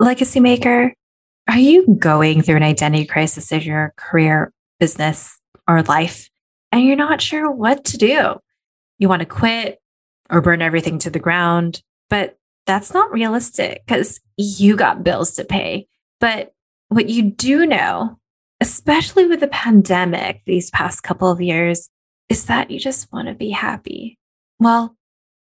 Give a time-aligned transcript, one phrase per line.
[0.00, 0.94] Legacy maker,
[1.46, 5.38] are you going through an identity crisis in your career, business,
[5.68, 6.30] or life,
[6.72, 8.36] and you're not sure what to do?
[8.98, 9.78] You want to quit
[10.30, 15.44] or burn everything to the ground, but that's not realistic because you got bills to
[15.44, 15.86] pay.
[16.18, 16.54] But
[16.88, 18.18] what you do know,
[18.62, 21.90] especially with the pandemic these past couple of years,
[22.30, 24.18] is that you just want to be happy.
[24.58, 24.96] Well,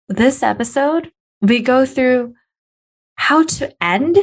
[0.10, 1.12] this episode,
[1.42, 2.36] we go through
[3.16, 4.20] how to end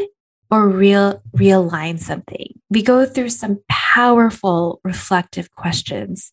[0.50, 2.60] or real realign something.
[2.70, 6.32] We go through some powerful reflective questions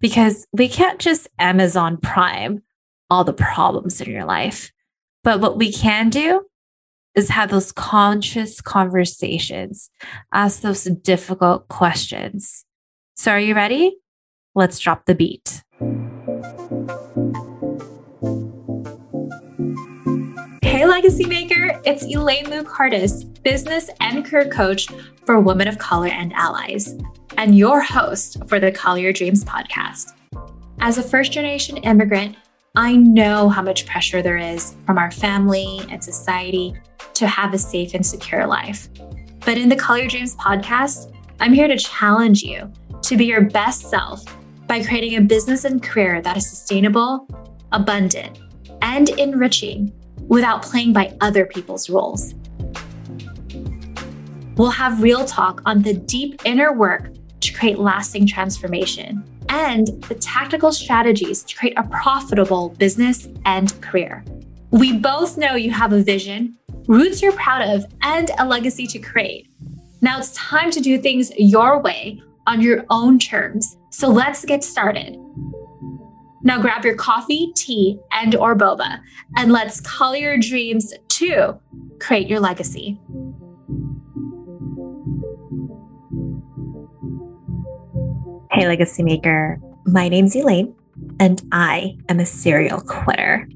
[0.00, 2.62] because we can't just Amazon Prime
[3.10, 4.72] all the problems in your life.
[5.22, 6.44] But what we can do
[7.14, 9.90] is have those conscious conversations,
[10.32, 12.64] ask those difficult questions.
[13.16, 13.96] So, are you ready?
[14.54, 15.63] Let's drop the beat.
[20.94, 24.86] Legacy Maker, it's Elaine Lou Cartas, business and career coach
[25.26, 26.96] for Women of Color and Allies,
[27.36, 30.12] and your host for the Color Your Dreams podcast.
[30.78, 32.36] As a first generation immigrant,
[32.76, 36.76] I know how much pressure there is from our family and society
[37.14, 38.88] to have a safe and secure life.
[39.44, 43.40] But in the Color Your Dreams podcast, I'm here to challenge you to be your
[43.40, 44.22] best self
[44.68, 47.26] by creating a business and career that is sustainable,
[47.72, 48.38] abundant,
[48.80, 49.92] and enriching
[50.28, 52.34] without playing by other people's rules.
[54.56, 60.14] We'll have real talk on the deep inner work to create lasting transformation and the
[60.14, 64.24] tactical strategies to create a profitable business and career.
[64.70, 68.98] We both know you have a vision, roots you're proud of, and a legacy to
[68.98, 69.48] create.
[70.00, 73.76] Now it's time to do things your way on your own terms.
[73.90, 75.18] So let's get started.
[76.44, 79.00] Now grab your coffee, tea, and or boba,
[79.34, 81.58] and let's call your dreams to
[81.98, 83.00] create your legacy.
[88.52, 89.58] Hey, Legacy Maker.
[89.86, 90.74] My name's Elaine,
[91.18, 93.48] and I am a serial quitter.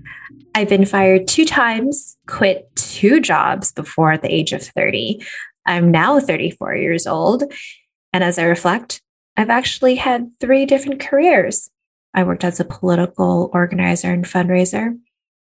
[0.54, 5.22] I've been fired two times, quit two jobs before the age of 30.
[5.66, 7.44] I'm now 34 years old.
[8.14, 9.02] And as I reflect,
[9.36, 11.70] I've actually had three different careers.
[12.14, 14.98] I worked as a political organizer and fundraiser.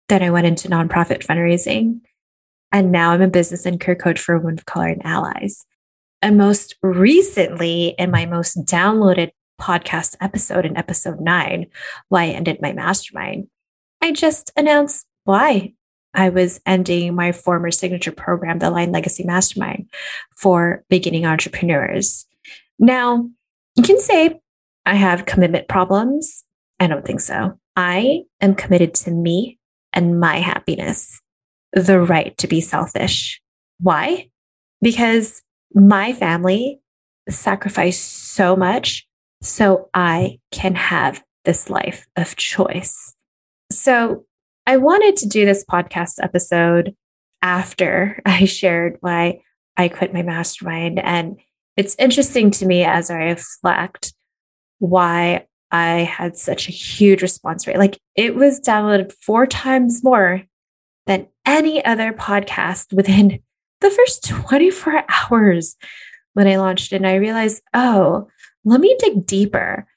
[0.08, 2.02] Then I went into nonprofit fundraising.
[2.72, 5.66] And now I'm a business and career coach for women of color and allies.
[6.22, 11.68] And most recently, in my most downloaded podcast episode, in episode nine,
[12.10, 13.48] why I ended my mastermind,
[14.02, 15.74] I just announced why
[16.14, 19.90] I was ending my former signature program, the Aligned Legacy Mastermind,
[20.36, 22.26] for beginning entrepreneurs.
[22.80, 23.30] Now,
[23.76, 24.40] you can say
[24.90, 26.44] I have commitment problems.
[26.80, 27.60] I don't think so.
[27.76, 29.60] I am committed to me
[29.94, 31.22] and my happiness,
[31.74, 33.40] the right to be selfish.
[33.80, 34.32] Why?
[34.82, 35.44] Because
[35.76, 36.82] my family
[37.30, 39.06] sacrificed so much
[39.44, 43.14] so I can have this life of choice.
[43.72, 44.26] So
[44.66, 46.96] I wanted to do this podcast episode
[47.44, 49.42] after I shared why
[49.78, 50.98] I quit my mastermind.
[50.98, 51.40] And
[51.78, 54.14] it's interesting to me as I reflect
[54.80, 57.78] why I had such a huge response rate.
[57.78, 60.44] Like it was downloaded four times more
[61.06, 63.40] than any other podcast within
[63.82, 65.76] the first 24 hours
[66.34, 66.98] when I launched it.
[66.98, 68.28] And I realized, oh,
[68.66, 69.88] let me dig deeper.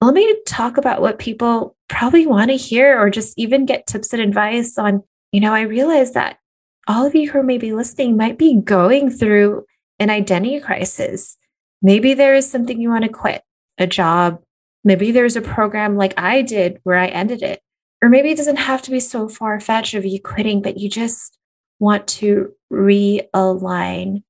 [0.00, 4.12] Let me talk about what people probably want to hear or just even get tips
[4.12, 5.02] and advice on.
[5.32, 6.38] You know, I realized that
[6.86, 9.64] all of you who are maybe listening might be going through
[9.98, 11.36] an identity crisis.
[11.82, 13.42] Maybe there is something you want to quit,
[13.78, 14.40] a job.
[14.84, 17.60] Maybe there's a program like I did where I ended it.
[18.02, 20.90] Or maybe it doesn't have to be so far fetched of you quitting, but you
[20.90, 21.38] just
[21.78, 24.22] want to realign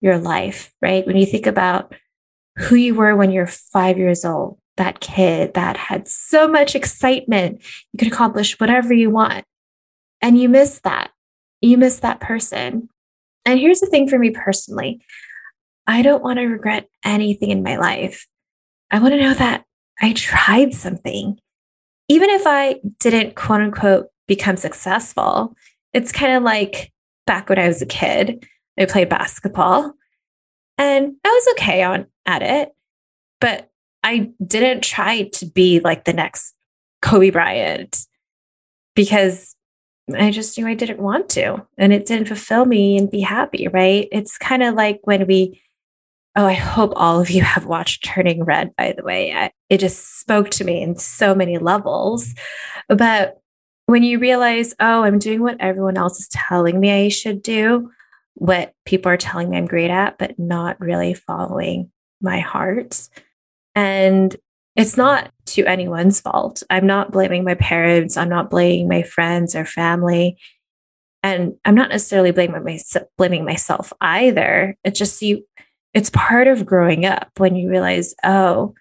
[0.00, 1.06] your life, right?
[1.06, 1.94] When you think about
[2.56, 7.62] who you were when you're five years old, that kid that had so much excitement,
[7.92, 9.44] you could accomplish whatever you want.
[10.20, 11.10] And you miss that.
[11.60, 12.88] You miss that person.
[13.44, 15.02] And here's the thing for me personally
[15.86, 18.26] I don't want to regret anything in my life.
[18.92, 19.64] I want to know that
[20.00, 21.38] I tried something.
[22.08, 25.56] Even if I didn't quote unquote become successful,
[25.94, 26.92] it's kind of like
[27.26, 28.46] back when I was a kid,
[28.78, 29.94] I played basketball
[30.78, 32.70] and I was okay on at it,
[33.40, 33.70] but
[34.02, 36.54] I didn't try to be like the next
[37.00, 38.06] Kobe Bryant
[38.94, 39.54] because
[40.14, 43.68] I just knew I didn't want to and it didn't fulfill me and be happy,
[43.68, 44.08] right?
[44.10, 45.62] It's kind of like when we,
[46.36, 49.32] oh, I hope all of you have watched Turning Red, by the way.
[49.32, 52.34] I, it just spoke to me in so many levels.
[52.88, 53.38] But
[53.86, 57.90] when you realize, oh, I'm doing what everyone else is telling me I should do,
[58.34, 61.90] what people are telling me I'm great at, but not really following
[62.20, 63.08] my heart.
[63.74, 64.34] And
[64.74, 66.62] it's not to anyone's fault.
[66.70, 68.16] I'm not blaming my parents.
[68.16, 70.38] I'm not blaming my friends or family.
[71.22, 74.76] And I'm not necessarily blaming myself, blaming myself either.
[74.82, 75.46] It's just you,
[75.94, 78.74] it's part of growing up when you realize, oh,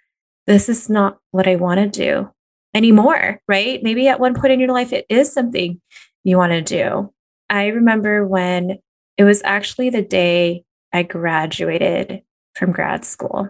[0.48, 2.30] this is not what I want to do
[2.74, 3.81] anymore, right?
[3.84, 5.81] Maybe at one point in your life, it is something
[6.24, 7.13] you want to do.
[7.50, 8.80] I remember when
[9.18, 10.63] it was actually the day
[10.94, 12.22] I graduated
[12.56, 13.50] from grad school.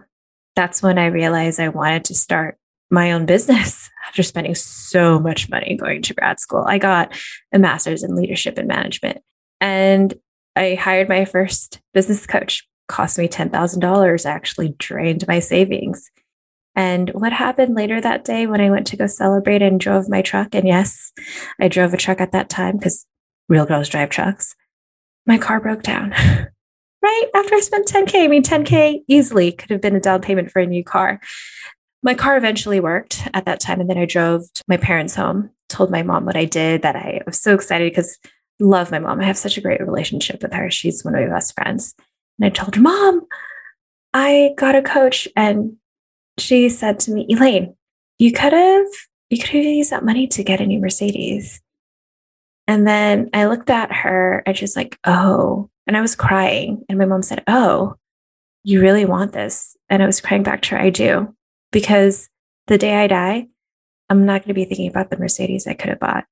[0.56, 2.58] That's when I realized I wanted to start
[2.90, 6.64] my own business after spending so much money going to grad school.
[6.66, 7.16] I got
[7.52, 9.22] a master's in leadership and management
[9.60, 10.12] and
[10.54, 12.68] I hired my first business coach.
[12.88, 16.10] Cost me $10,000, actually drained my savings.
[16.74, 20.22] And what happened later that day when I went to go celebrate and drove my
[20.22, 20.54] truck?
[20.54, 21.12] And yes,
[21.60, 23.06] I drove a truck at that time because
[23.48, 24.54] real girls drive trucks.
[25.26, 26.10] My car broke down.
[27.02, 28.24] right after I spent 10K.
[28.24, 31.20] I mean, 10K easily could have been a down payment for a new car.
[32.02, 33.80] My car eventually worked at that time.
[33.80, 36.96] And then I drove to my parents' home, told my mom what I did, that
[36.96, 38.18] I was so excited because
[38.58, 39.20] love my mom.
[39.20, 40.70] I have such a great relationship with her.
[40.70, 41.94] She's one of my best friends.
[42.38, 43.26] And I told her, Mom,
[44.14, 45.76] I got a coach and
[46.38, 47.76] she said to me, Elaine,
[48.18, 48.86] you could have
[49.30, 51.62] you could have used that money to get a new Mercedes.
[52.66, 56.84] And then I looked at her and she's like, Oh, and I was crying.
[56.88, 57.96] And my mom said, Oh,
[58.62, 59.76] you really want this?
[59.88, 61.34] And I was crying back to her, I do.
[61.70, 62.28] Because
[62.66, 63.48] the day I die,
[64.10, 66.24] I'm not going to be thinking about the Mercedes I could have bought.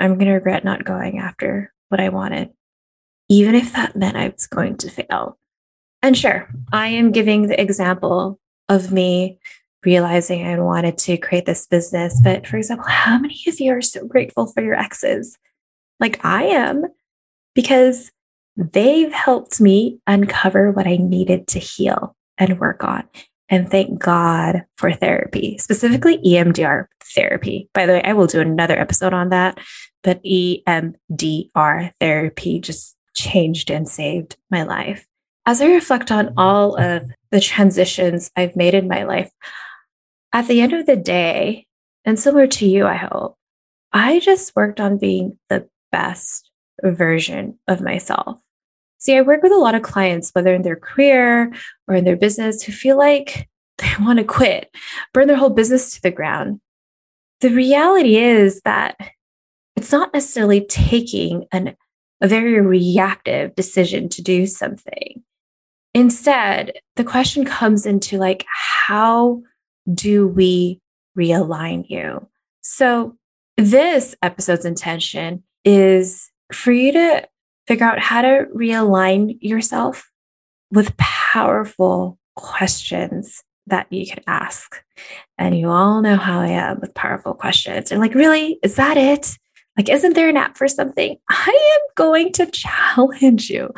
[0.00, 2.50] I'm going to regret not going after what I wanted,
[3.28, 5.38] even if that meant I was going to fail.
[6.02, 9.38] And sure, I am giving the example of me
[9.84, 12.20] realizing I wanted to create this business.
[12.22, 15.38] But for example, how many of you are so grateful for your exes?
[16.00, 16.84] Like I am,
[17.54, 18.10] because
[18.56, 23.04] they've helped me uncover what I needed to heal and work on.
[23.48, 27.68] And thank God for therapy, specifically EMDR therapy.
[27.74, 29.58] By the way, I will do another episode on that,
[30.02, 35.06] but EMDR therapy just changed and saved my life.
[35.46, 39.30] As I reflect on all of the transitions I've made in my life,
[40.32, 41.66] at the end of the day,
[42.04, 43.36] and similar to you, I hope,
[43.92, 46.50] I just worked on being the best
[46.82, 48.40] version of myself.
[48.98, 51.52] See, I work with a lot of clients, whether in their career
[51.88, 53.48] or in their business, who feel like
[53.78, 54.74] they want to quit,
[55.12, 56.60] burn their whole business to the ground.
[57.40, 58.96] The reality is that
[59.74, 61.76] it's not necessarily taking an,
[62.22, 65.22] a very reactive decision to do something.
[65.92, 69.42] Instead, the question comes into like, how
[69.92, 70.80] do we
[71.18, 72.26] realign you?
[72.62, 73.16] So,
[73.58, 77.28] this episode's intention is for you to
[77.66, 80.10] figure out how to realign yourself
[80.70, 84.82] with powerful questions that you can ask.
[85.38, 87.92] And you all know how I am with powerful questions.
[87.92, 89.36] And like, really, is that it?
[89.76, 91.16] Like, isn't there an app for something?
[91.30, 93.70] I am going to challenge you.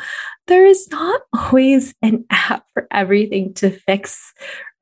[0.47, 4.33] There is not always an app for everything to fix,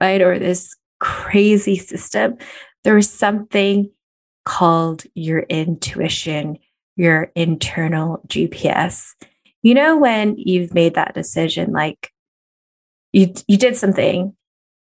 [0.01, 0.21] right?
[0.21, 2.38] Or this crazy system.
[2.83, 3.92] There is something
[4.45, 6.57] called your intuition,
[6.95, 9.12] your internal GPS.
[9.62, 12.12] You know, when you've made that decision, like
[13.12, 14.36] you, you did something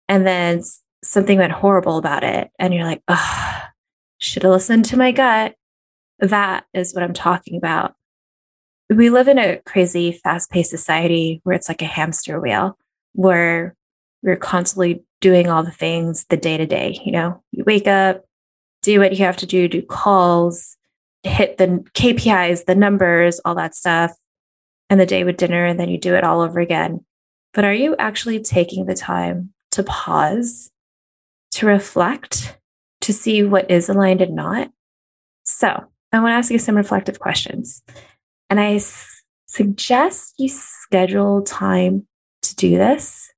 [0.08, 0.62] and then
[1.04, 3.62] something went horrible about it, and you're like, oh,
[4.18, 5.55] should have listened to my gut.
[6.18, 7.94] That is what I'm talking about.
[8.88, 12.78] We live in a crazy, fast paced society where it's like a hamster wheel,
[13.12, 13.74] where
[14.22, 17.00] we're constantly doing all the things the day to day.
[17.04, 18.24] You know, you wake up,
[18.82, 20.76] do what you have to do, do calls,
[21.22, 24.12] hit the KPIs, the numbers, all that stuff,
[24.88, 27.04] and the day with dinner, and then you do it all over again.
[27.52, 30.70] But are you actually taking the time to pause,
[31.52, 32.58] to reflect,
[33.00, 34.70] to see what is aligned and not?
[35.44, 37.82] So, I want to ask you some reflective questions.
[38.48, 42.06] And I s- suggest you schedule time
[42.42, 43.30] to do this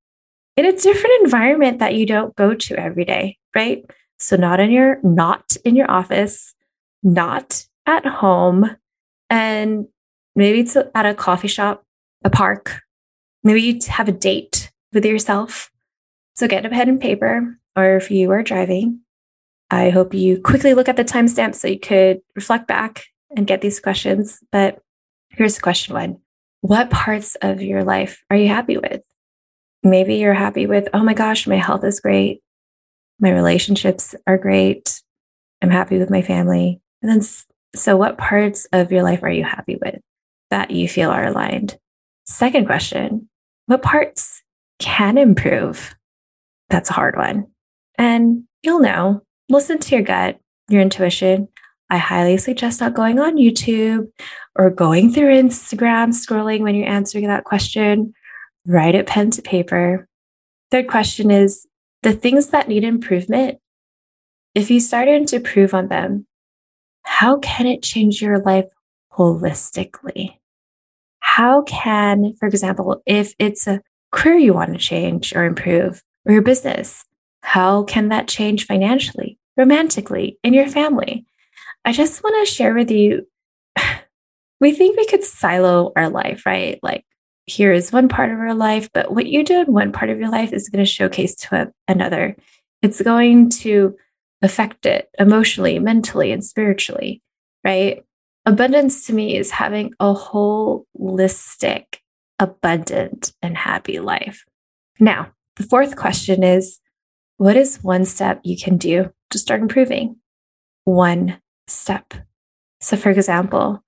[0.56, 3.84] in a different environment that you don't go to every day, right?
[4.18, 6.54] So not in your not in your office,
[7.02, 8.76] not at home,
[9.30, 9.86] and
[10.34, 11.84] maybe it's at a coffee shop,
[12.24, 12.80] a park.
[13.44, 15.70] Maybe you have a date with yourself.
[16.34, 19.00] So get a pen and paper, or if you are driving,
[19.70, 23.04] I hope you quickly look at the timestamp so you could reflect back
[23.36, 24.40] and get these questions.
[24.50, 24.78] But
[25.30, 26.18] here's question one
[26.62, 29.02] What parts of your life are you happy with?
[29.82, 32.40] Maybe you're happy with, oh my gosh, my health is great.
[33.20, 35.02] My relationships are great.
[35.62, 36.80] I'm happy with my family.
[37.02, 37.28] And then,
[37.74, 40.00] so what parts of your life are you happy with
[40.50, 41.78] that you feel are aligned?
[42.24, 43.28] Second question
[43.66, 44.42] What parts
[44.78, 45.94] can improve?
[46.70, 47.48] That's a hard one.
[47.96, 50.38] And you'll know, listen to your gut,
[50.68, 51.48] your intuition.
[51.90, 54.10] I highly suggest not going on YouTube
[54.54, 58.12] or going through Instagram, scrolling when you're answering that question.
[58.66, 60.06] Write it pen to paper.
[60.70, 61.66] Third question is
[62.02, 63.58] the things that need improvement.
[64.54, 66.26] If you started to improve on them,
[67.02, 68.66] how can it change your life
[69.12, 70.38] holistically?
[71.20, 73.80] How can, for example, if it's a
[74.12, 77.04] career you want to change or improve, or your business,
[77.42, 81.26] how can that change financially, romantically, in your family?
[81.84, 83.26] I just want to share with you
[84.60, 86.78] we think we could silo our life, right?
[86.82, 87.04] Like,
[87.46, 90.18] here is one part of our life, but what you do in one part of
[90.18, 92.36] your life is going to showcase to another.
[92.82, 93.96] It's going to
[94.42, 97.22] affect it emotionally, mentally, and spiritually,
[97.64, 98.04] right?
[98.44, 101.84] Abundance to me is having a holistic,
[102.38, 104.44] abundant, and happy life.
[105.00, 106.80] Now, the fourth question is
[107.38, 110.16] what is one step you can do to start improving?
[110.84, 112.14] One step.
[112.80, 113.82] So, for example,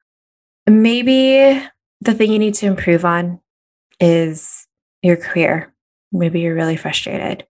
[0.66, 1.62] maybe
[2.00, 3.40] the thing you need to improve on
[4.00, 4.66] is
[5.02, 5.72] your career.
[6.12, 7.46] Maybe you're really frustrated.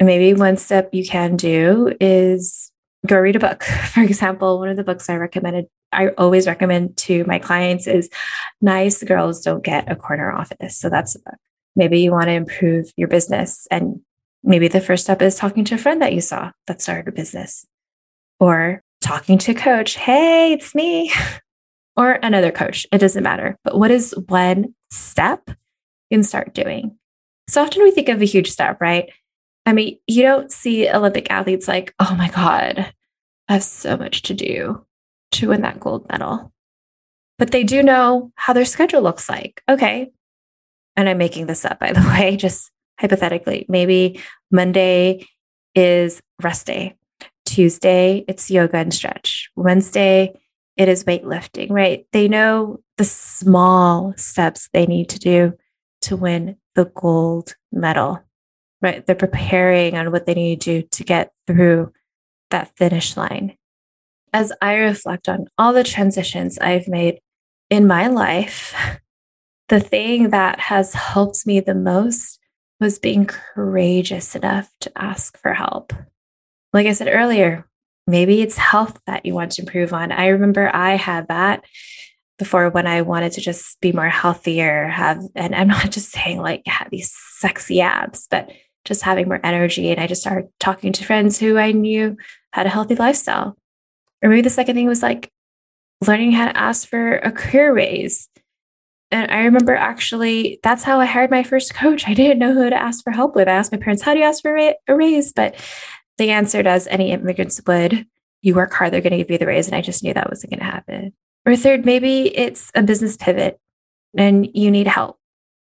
[0.00, 2.72] Maybe one step you can do is
[3.06, 3.62] go read a book.
[3.92, 8.08] For example, one of the books I recommended, I always recommend to my clients is
[8.60, 10.76] Nice Girls Don't Get a Corner Office.
[10.76, 11.38] So that's a book.
[11.76, 13.66] Maybe you want to improve your business.
[13.70, 14.00] And
[14.42, 17.12] maybe the first step is talking to a friend that you saw that started a
[17.12, 17.66] business
[18.38, 19.96] or talking to a coach.
[19.96, 21.12] Hey, it's me.
[21.96, 22.86] or another coach.
[22.92, 23.58] It doesn't matter.
[23.64, 26.96] But what is one step you can start doing?
[27.48, 29.10] So often we think of a huge step, right?
[29.66, 32.92] I mean, you don't see Olympic athletes like, oh my God,
[33.48, 34.86] I have so much to do
[35.32, 36.52] to win that gold medal.
[37.38, 39.62] But they do know how their schedule looks like.
[39.68, 40.10] Okay.
[40.96, 42.70] And I'm making this up, by the way, just
[43.00, 43.66] hypothetically.
[43.68, 45.26] Maybe Monday
[45.74, 46.96] is rest day.
[47.46, 49.50] Tuesday, it's yoga and stretch.
[49.56, 50.38] Wednesday,
[50.76, 52.06] it is weightlifting, right?
[52.12, 55.54] They know the small steps they need to do
[56.02, 58.22] to win the gold medal
[58.82, 59.04] right?
[59.04, 61.92] They're preparing on what they need to do to get through
[62.50, 63.56] that finish line.
[64.32, 67.20] As I reflect on all the transitions I've made
[67.68, 68.74] in my life,
[69.68, 72.39] the thing that has helped me the most
[72.80, 75.92] was being courageous enough to ask for help.
[76.72, 77.66] Like I said earlier,
[78.06, 80.12] maybe it's health that you want to improve on.
[80.12, 81.64] I remember I had that
[82.38, 86.40] before when I wanted to just be more healthier, have, and I'm not just saying
[86.40, 88.50] like have these sexy abs, but
[88.84, 89.90] just having more energy.
[89.90, 92.16] And I just started talking to friends who I knew
[92.52, 93.56] had a healthy lifestyle.
[94.22, 95.30] Or maybe the second thing was like
[96.06, 98.28] learning how to ask for a career raise.
[99.10, 102.06] And I remember actually, that's how I hired my first coach.
[102.06, 103.48] I didn't know who to ask for help with.
[103.48, 105.32] I asked my parents, How do you ask for a raise?
[105.32, 105.56] But
[106.18, 108.06] they answered as any immigrants would
[108.42, 109.66] you work hard, they're going to give you the raise.
[109.66, 111.12] And I just knew that wasn't going to happen.
[111.44, 113.58] Or third, maybe it's a business pivot
[114.16, 115.18] and you need help,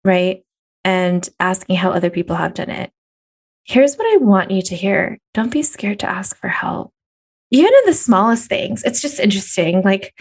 [0.04, 0.42] right?
[0.84, 2.92] And asking how other people have done it
[3.66, 6.92] here's what I want you to hear don't be scared to ask for help.
[7.50, 9.82] Even in the smallest things, it's just interesting.
[9.82, 10.14] Like,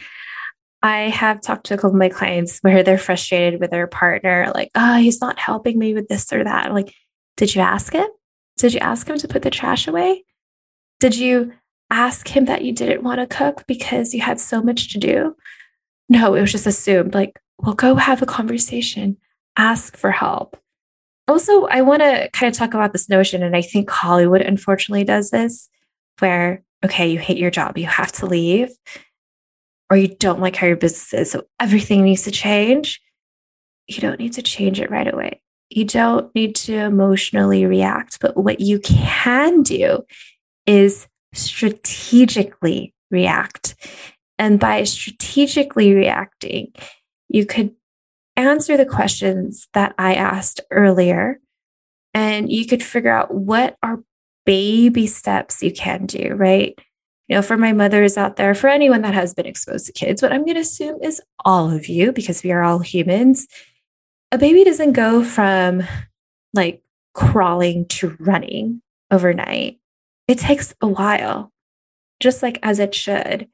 [0.81, 4.51] I have talked to a couple of my clients where they're frustrated with their partner,
[4.53, 6.73] like, oh, he's not helping me with this or that.
[6.73, 6.93] Like,
[7.37, 8.07] did you ask him?
[8.57, 10.23] Did you ask him to put the trash away?
[10.99, 11.53] Did you
[11.89, 15.35] ask him that you didn't want to cook because you had so much to do?
[16.07, 17.13] No, it was just assumed.
[17.13, 19.17] Like, well, go have a conversation,
[19.57, 20.57] ask for help
[21.27, 25.03] also, I want to kind of talk about this notion, and I think Hollywood unfortunately
[25.03, 25.69] does this,
[26.19, 28.69] where, okay, you hate your job, you have to leave,
[29.89, 33.01] or you don't like how your business is, so everything needs to change.
[33.87, 35.41] You don't need to change it right away.
[35.69, 38.19] You don't need to emotionally react.
[38.19, 40.03] But what you can do
[40.65, 43.75] is strategically react.
[44.37, 46.73] And by strategically reacting,
[47.29, 47.75] you could
[48.35, 51.39] answer the questions that I asked earlier,
[52.13, 54.03] and you could figure out what are
[54.45, 56.77] baby steps you can do, right?
[57.27, 60.21] You know, for my mothers out there, for anyone that has been exposed to kids,
[60.21, 63.47] what I'm going to assume is all of you, because we are all humans.
[64.31, 65.83] A baby doesn't go from
[66.53, 69.79] like crawling to running overnight.
[70.27, 71.51] It takes a while,
[72.19, 73.47] just like as it should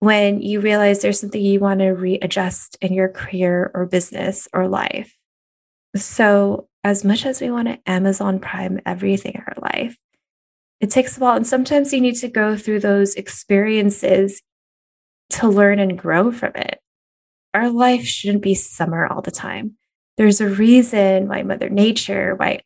[0.00, 4.68] when you realize there's something you want to readjust in your career or business or
[4.68, 5.16] life.
[5.96, 9.96] So, as much as we want to Amazon Prime everything in our life,
[10.80, 11.36] it takes a while.
[11.36, 14.42] And sometimes you need to go through those experiences
[15.30, 16.80] to learn and grow from it.
[17.54, 19.76] Our life shouldn't be summer all the time.
[20.16, 22.60] there's a reason why Mother Nature, why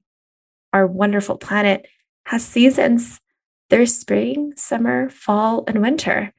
[0.73, 1.87] our wonderful planet
[2.25, 3.21] has seasons.
[3.69, 6.33] There's spring, summer, fall, and winter.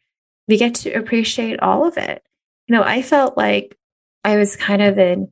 [0.48, 2.24] We get to appreciate all of it.
[2.68, 3.78] You know, I felt like
[4.24, 5.30] I was kind of in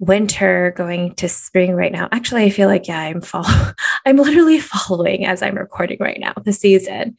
[0.00, 2.08] winter going to spring right now.
[2.10, 3.72] Actually, I feel like, yeah, I'm follow-
[4.06, 7.16] I'm literally following as I'm recording right now the season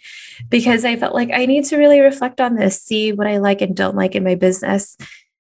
[0.50, 3.62] because I felt like I need to really reflect on this, see what I like
[3.62, 4.98] and don't like in my business,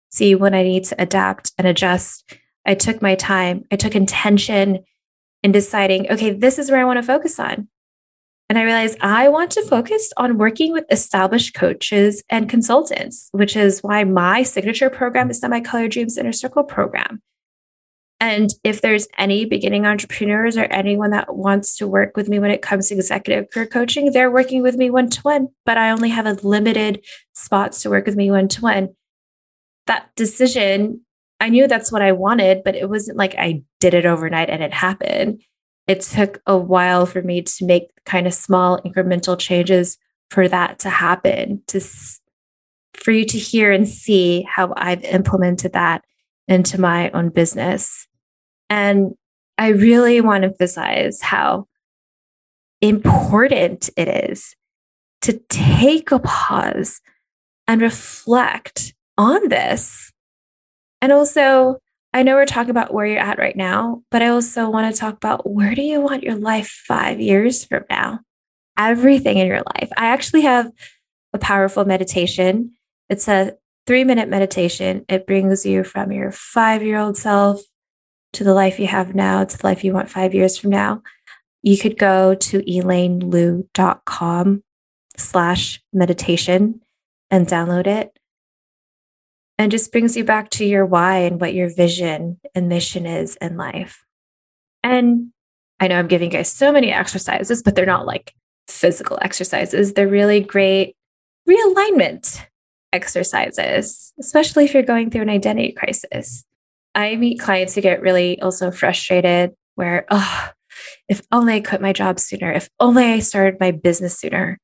[0.09, 2.31] see when I need to adapt and adjust.
[2.63, 4.85] I took my time, I took intention
[5.41, 7.67] in deciding, okay, this is where I want to focus on.
[8.49, 13.55] And I realized I want to focus on working with established coaches and consultants, which
[13.55, 17.21] is why my signature program is the My Color Dreams Inner Circle program.
[18.21, 22.51] And if there's any beginning entrepreneurs or anyone that wants to work with me when
[22.51, 25.89] it comes to executive career coaching, they're working with me one to one, but I
[25.89, 28.89] only have a limited spots to work with me one to one.
[29.87, 31.01] That decision,
[31.41, 34.63] I knew that's what I wanted, but it wasn't like I did it overnight and
[34.63, 35.41] it happened
[35.87, 39.97] it took a while for me to make kind of small incremental changes
[40.29, 41.81] for that to happen to
[42.93, 46.05] for you to hear and see how I've implemented that
[46.47, 48.07] into my own business.
[48.71, 49.15] And
[49.57, 51.67] I really want to emphasize how
[52.79, 54.55] important it is
[55.23, 57.01] to take a pause
[57.67, 60.13] and reflect on this.
[61.01, 61.79] And also
[62.13, 64.99] I know we're talking about where you're at right now, but I also want to
[64.99, 68.21] talk about where do you want your life five years from now?
[68.77, 69.89] Everything in your life.
[69.97, 70.71] I actually have
[71.33, 72.71] a powerful meditation.
[73.09, 73.53] It's a
[73.85, 75.05] three minute meditation.
[75.09, 77.61] It brings you from your five year old self
[78.33, 81.01] to the life you have now, to the life you want five years from now.
[81.61, 84.63] You could go to elainelou.com
[85.17, 86.81] slash meditation
[87.29, 88.17] and download it
[89.57, 93.35] and just brings you back to your why and what your vision and mission is
[93.37, 94.03] in life.
[94.83, 95.31] And
[95.79, 98.33] I know I'm giving you guys so many exercises, but they're not like
[98.67, 99.93] physical exercises.
[99.93, 100.95] They're really great
[101.47, 102.43] realignment
[102.93, 106.43] exercises, especially if you're going through an identity crisis.
[106.93, 110.49] I meet clients who get really also frustrated where, oh,
[111.07, 114.57] if only I quit my job sooner, if only I started my business sooner.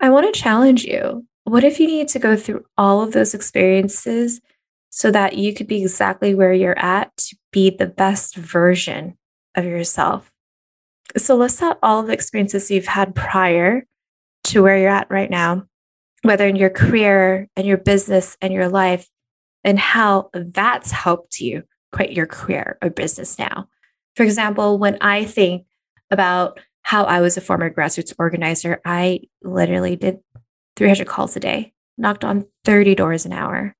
[0.00, 3.34] I want to challenge you what if you need to go through all of those
[3.34, 4.40] experiences
[4.90, 9.16] so that you could be exactly where you're at to be the best version
[9.54, 10.30] of yourself?
[11.16, 13.86] So list out all of the experiences you've had prior
[14.44, 15.64] to where you're at right now,
[16.22, 19.06] whether in your career and your business and your life,
[19.64, 23.68] and how that's helped you quit your career or business now.
[24.16, 25.66] For example, when I think
[26.10, 30.18] about how I was a former grassroots organizer, I literally did
[30.76, 33.74] 300 calls a day, knocked on 30 doors an hour.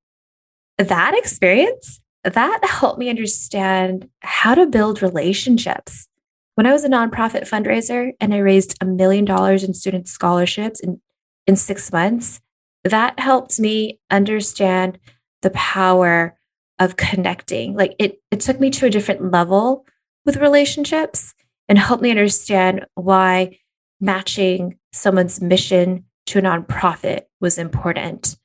[0.79, 6.09] That experience, that helped me understand how to build relationships.
[6.55, 10.81] When I was a nonprofit fundraiser and I raised a million dollars in student scholarships
[10.81, 11.01] in,
[11.47, 12.41] in six months,
[12.85, 14.99] that helped me understand
[15.45, 16.37] the power
[16.81, 17.77] of connecting.
[17.77, 19.87] Like it, it took me to a different level
[20.25, 21.35] with relationships
[21.69, 23.59] and helped me understand why
[24.01, 28.37] matching someone's mission to a nonprofit was important.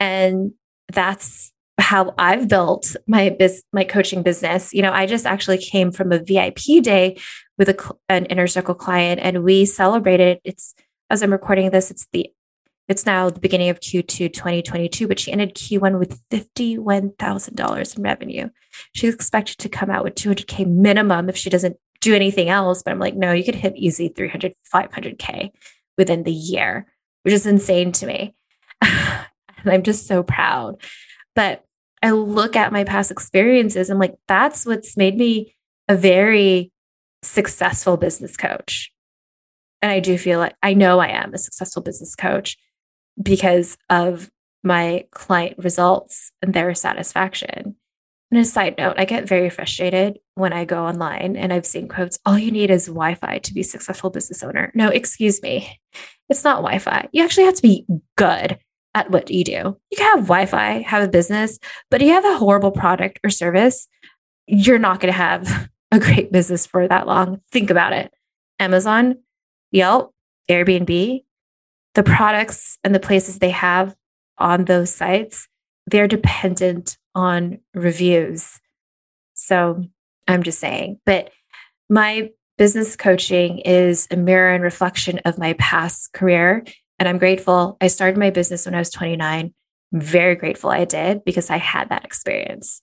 [0.00, 0.52] And
[0.92, 4.72] that's how I've built my biz, my coaching business.
[4.72, 7.18] You know, I just actually came from a VIP day
[7.58, 10.40] with a, an inner circle client, and we celebrated.
[10.42, 10.74] It's
[11.10, 12.30] as I'm recording this, it's the
[12.88, 18.48] it's now the beginning of Q2 2022, but she ended Q1 with $51,000 in revenue.
[18.92, 22.82] She's expected to come out with 200K minimum if she doesn't do anything else.
[22.82, 25.50] But I'm like, no, you could hit easy 300, 500K
[25.96, 26.86] within the year
[27.26, 28.36] which is insane to me.
[28.80, 29.26] and
[29.66, 30.80] I'm just so proud.
[31.34, 31.64] But
[32.00, 35.56] I look at my past experiences and like that's what's made me
[35.88, 36.70] a very
[37.24, 38.92] successful business coach.
[39.82, 42.56] And I do feel like I know I am a successful business coach
[43.20, 44.30] because of
[44.62, 47.76] my client results and their satisfaction.
[48.30, 51.88] And a side note, I get very frustrated when I go online and I've seen
[51.88, 54.72] quotes, all you need is Wi Fi to be successful business owner.
[54.74, 55.78] No, excuse me.
[56.28, 57.08] It's not Wi Fi.
[57.12, 58.58] You actually have to be good
[58.94, 59.52] at what you do.
[59.52, 63.20] You can have Wi Fi, have a business, but if you have a horrible product
[63.22, 63.86] or service,
[64.48, 67.40] you're not going to have a great business for that long.
[67.52, 68.12] Think about it
[68.58, 69.18] Amazon,
[69.70, 70.12] Yelp,
[70.50, 71.24] Airbnb,
[71.96, 73.96] the products and the places they have
[74.38, 75.48] on those sites,
[75.86, 78.60] they're dependent on reviews.
[79.32, 79.82] So
[80.28, 81.30] I'm just saying, but
[81.88, 86.64] my business coaching is a mirror and reflection of my past career.
[86.98, 87.78] And I'm grateful.
[87.80, 89.54] I started my business when I was 29.
[89.94, 92.82] I'm very grateful I did because I had that experience.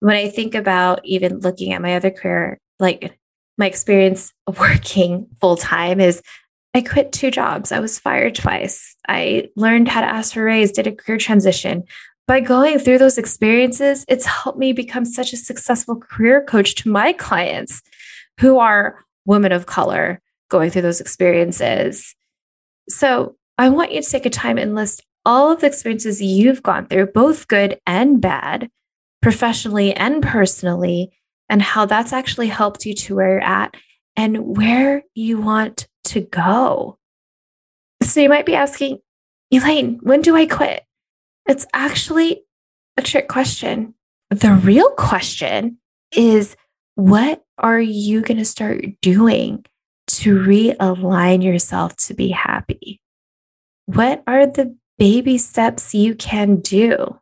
[0.00, 3.16] when I think about even looking at my other career, like
[3.58, 6.20] my experience working full time is
[6.72, 7.72] I quit two jobs.
[7.72, 8.94] I was fired twice.
[9.08, 11.84] I learned how to ask for a raise, did a career transition.
[12.28, 16.88] By going through those experiences, it's helped me become such a successful career coach to
[16.88, 17.82] my clients
[18.38, 22.14] who are women of color going through those experiences.
[22.88, 26.62] So I want you to take a time and list all of the experiences you've
[26.62, 28.70] gone through, both good and bad,
[29.20, 31.12] professionally and personally,
[31.48, 33.76] and how that's actually helped you to where you're at
[34.16, 36.98] and where you want to go.
[38.02, 38.98] So you might be asking,
[39.50, 40.84] Elaine, when do I quit?
[41.46, 42.42] It's actually
[42.96, 43.94] a trick question.
[44.30, 45.78] The real question
[46.12, 46.56] is
[46.94, 49.64] what are you going to start doing
[50.08, 53.00] to realign yourself to be happy?
[53.86, 57.18] What are the baby steps you can do?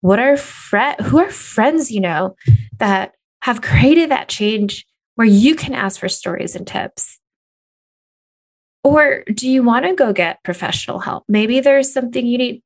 [0.00, 2.36] What are fre- who are friends you know
[2.78, 7.18] that have created that change where you can ask for stories and tips?
[8.84, 11.24] Or do you want to go get professional help?
[11.26, 12.62] Maybe there's something you need.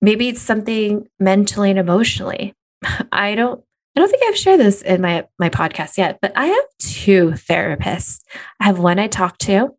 [0.00, 2.54] Maybe it's something mentally and emotionally.
[3.12, 3.62] I don't
[3.96, 7.30] I don't think I've shared this in my my podcast yet, but I have two
[7.30, 8.20] therapists.
[8.60, 9.74] I have one I talk to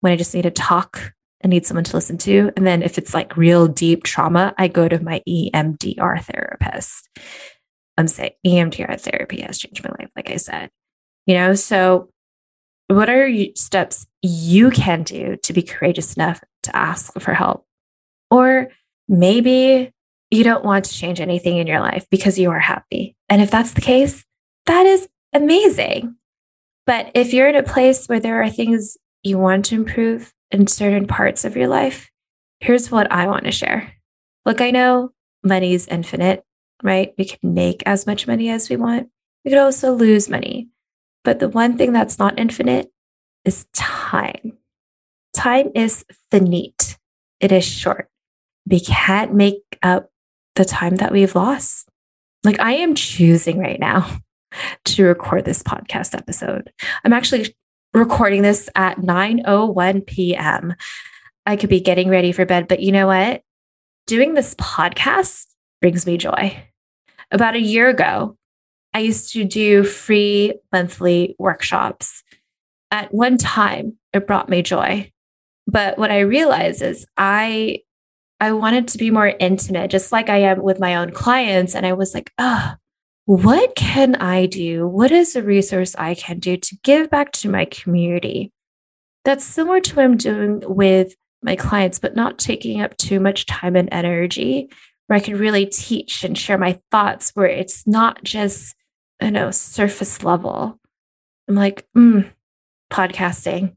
[0.00, 2.98] when I just need to talk and need someone to listen to, and then if
[2.98, 7.08] it's like real deep trauma, I go to my EMDR therapist.
[7.96, 10.70] I'm saying EMDR therapy has changed my life, like I said.
[11.26, 12.10] You know, so
[12.88, 17.66] what are steps you can do to be courageous enough to ask for help?
[18.30, 18.68] Or
[19.08, 19.92] maybe
[20.30, 23.16] you don't want to change anything in your life because you are happy.
[23.28, 24.24] And if that's the case,
[24.66, 26.16] that is amazing.
[26.86, 30.66] But if you're in a place where there are things you want to improve in
[30.66, 32.10] certain parts of your life,
[32.60, 33.92] here's what I want to share.
[34.44, 35.10] Look, I know
[35.42, 36.44] money's infinite,
[36.82, 37.14] right?
[37.16, 39.08] We can make as much money as we want.
[39.44, 40.68] We could also lose money.
[41.24, 42.90] But the one thing that's not infinite
[43.44, 44.58] is time.
[45.34, 46.98] Time is finite,
[47.40, 48.08] it is short.
[48.68, 50.10] We can't make up
[50.54, 51.88] the time that we've lost.
[52.44, 54.18] Like I am choosing right now
[54.84, 56.72] to record this podcast episode.
[57.04, 57.54] I'm actually
[57.92, 60.74] recording this at 9:01 p.m.
[61.46, 63.42] I could be getting ready for bed, but you know what?
[64.06, 65.46] Doing this podcast
[65.80, 66.56] brings me joy.
[67.30, 68.36] About a year ago,
[68.94, 72.22] I used to do free monthly workshops.
[72.90, 75.10] At one time, it brought me joy.
[75.66, 77.80] But what I realized is I
[78.40, 81.74] I wanted to be more intimate, just like I am with my own clients.
[81.74, 82.74] And I was like, oh,
[83.26, 84.86] what can I do?
[84.86, 88.52] What is a resource I can do to give back to my community?
[89.24, 93.46] That's similar to what I'm doing with my clients, but not taking up too much
[93.46, 94.68] time and energy,
[95.06, 98.74] where I can really teach and share my thoughts, where it's not just
[99.24, 100.78] you know, surface level.
[101.48, 102.30] I'm like, mm,
[102.92, 103.76] podcasting.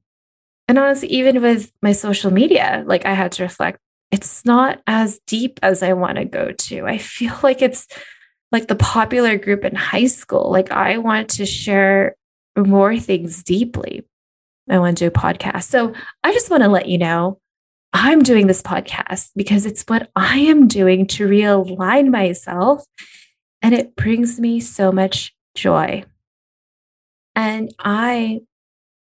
[0.68, 3.80] And honestly, even with my social media, like I had to reflect,
[4.12, 6.86] it's not as deep as I want to go to.
[6.86, 7.88] I feel like it's
[8.52, 10.52] like the popular group in high school.
[10.52, 12.16] Like I want to share
[12.58, 14.06] more things deeply.
[14.70, 15.64] I want to do a podcast.
[15.64, 17.40] So I just want to let you know
[17.94, 22.84] I'm doing this podcast because it's what I am doing to realign myself
[23.62, 26.04] and it brings me so much joy.
[27.36, 28.42] And I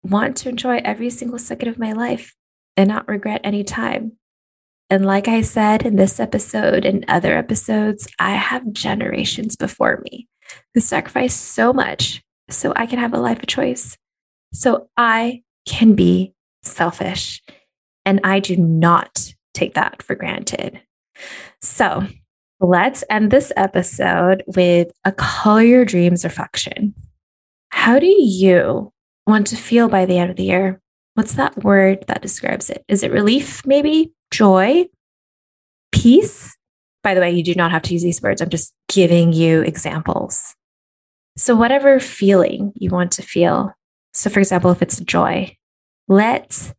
[0.03, 2.35] want to enjoy every single second of my life
[2.77, 4.13] and not regret any time.
[4.89, 10.27] And like I said in this episode and other episodes, I have generations before me
[10.73, 13.97] who sacrificed so much so I can have a life of choice.
[14.53, 17.41] So I can be selfish.
[18.05, 20.81] And I do not take that for granted.
[21.61, 22.05] So
[22.63, 26.95] Let's end this episode with a color your dreams reflection.
[27.71, 28.89] How do you
[29.27, 30.79] want to feel by the end of the year?
[31.15, 32.85] What's that word that describes it?
[32.87, 34.13] Is it relief, maybe?
[34.31, 34.85] Joy?
[35.91, 36.55] Peace?
[37.03, 38.41] By the way, you do not have to use these words.
[38.41, 40.55] I'm just giving you examples.
[41.35, 43.73] So, whatever feeling you want to feel.
[44.13, 45.53] So, for example, if it's joy,
[46.07, 46.73] let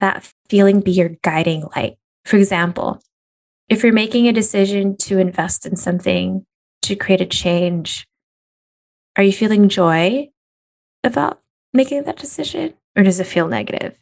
[0.00, 1.98] that feeling be your guiding light.
[2.24, 3.02] For example,
[3.68, 6.44] if you're making a decision to invest in something
[6.82, 8.06] to create a change,
[9.16, 10.28] are you feeling joy
[11.02, 11.40] about
[11.72, 13.98] making that decision or does it feel negative?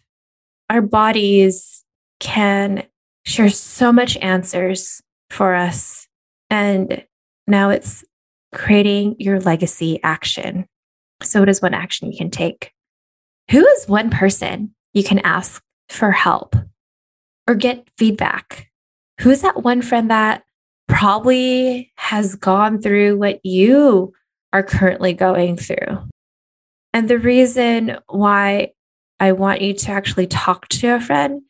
[0.68, 1.84] Our bodies
[2.20, 2.84] can
[3.24, 5.00] share so much answers
[5.30, 6.06] for us.
[6.50, 7.04] And
[7.46, 8.04] now it's
[8.52, 10.66] creating your legacy action.
[11.22, 12.72] So, what is one action you can take?
[13.50, 16.54] Who is one person you can ask for help
[17.46, 18.70] or get feedback
[19.20, 20.44] who's that one friend that
[20.88, 24.12] probably has gone through what you
[24.52, 25.98] are currently going through.
[26.92, 28.72] And the reason why
[29.18, 31.42] I want you to actually talk to a friend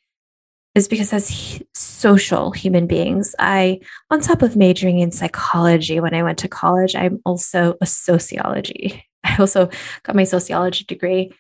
[0.74, 6.22] is because as social human beings, I, on top of majoring in psychology when I
[6.22, 9.05] went to college, I'm also a sociology.
[9.24, 9.68] I also
[10.03, 11.33] got my sociology degree.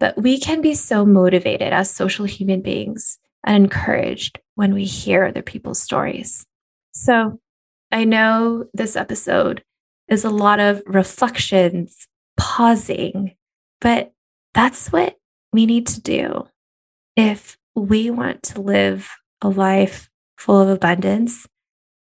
[0.00, 5.24] But we can be so motivated as social human beings and encouraged when we hear
[5.24, 6.46] other people's stories.
[6.92, 7.40] So
[7.90, 9.64] I know this episode
[10.06, 12.06] is a lot of reflections,
[12.36, 13.34] pausing,
[13.80, 14.12] but
[14.52, 15.16] that's what
[15.52, 16.46] we need to do.
[17.16, 21.46] If we want to live a life full of abundance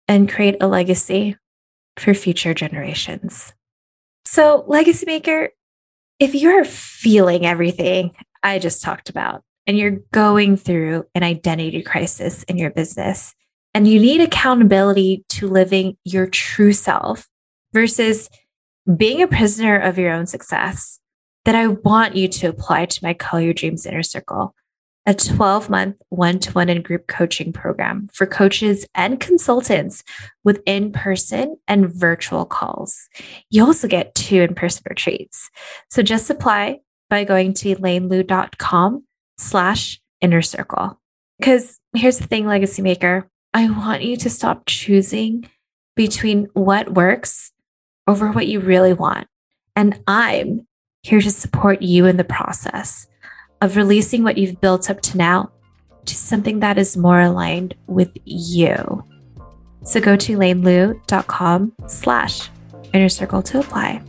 [0.08, 1.36] and create a legacy
[1.98, 3.52] for future generations.
[4.24, 5.50] So, Legacy Maker,
[6.18, 8.12] if you're feeling everything
[8.42, 13.34] I just talked about and you're going through an identity crisis in your business
[13.74, 17.28] and you need accountability to living your true self
[17.74, 18.30] versus
[18.96, 20.98] being a prisoner of your own success,
[21.44, 24.54] then I want you to apply to my Color Your Dreams Inner Circle
[25.06, 30.04] a 12 month one to one and group coaching program for coaches and consultants
[30.44, 33.08] with in person and virtual calls.
[33.48, 35.48] You also get two in person retreats.
[35.88, 39.07] So just apply by going to elainelou.com
[39.38, 41.00] slash inner circle.
[41.38, 45.48] Because here's the thing, Legacy Maker, I want you to stop choosing
[45.96, 47.52] between what works
[48.06, 49.26] over what you really want.
[49.76, 50.66] And I'm
[51.02, 53.06] here to support you in the process
[53.60, 55.50] of releasing what you've built up to now
[56.04, 59.04] to something that is more aligned with you.
[59.84, 62.50] So go to elainelou.com slash
[62.92, 64.02] inner circle to apply.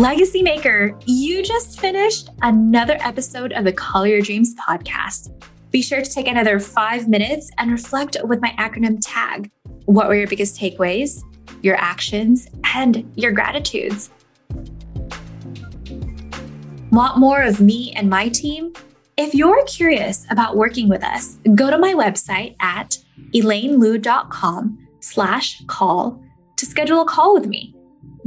[0.00, 5.30] Legacy Maker, you just finished another episode of the Color Your Dreams podcast.
[5.72, 9.50] Be sure to take another five minutes and reflect with my acronym TAG.
[9.84, 11.22] What were your biggest takeaways,
[11.60, 14.08] your actions, and your gratitudes?
[16.90, 18.72] Want more of me and my team?
[19.18, 22.96] If you're curious about working with us, go to my website at
[23.34, 26.22] elainelou.com slash call
[26.56, 27.74] to schedule a call with me.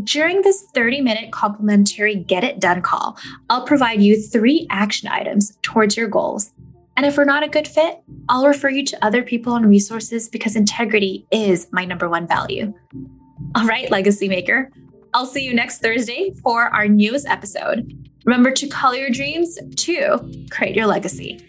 [0.03, 3.17] During this 30 minute complimentary Get It Done call,
[3.49, 6.51] I'll provide you three action items towards your goals.
[6.97, 10.29] And if we're not a good fit, I'll refer you to other people and resources
[10.29, 12.73] because integrity is my number one value.
[13.55, 14.71] All right, Legacy Maker,
[15.13, 17.91] I'll see you next Thursday for our newest episode.
[18.25, 21.39] Remember to call your dreams to create your legacy.